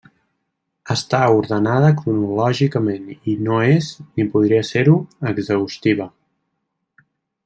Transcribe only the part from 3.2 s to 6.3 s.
i no és, ni podria ser-ho, exhaustiva.